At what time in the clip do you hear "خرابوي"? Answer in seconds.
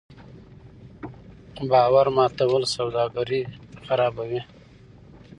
3.85-4.41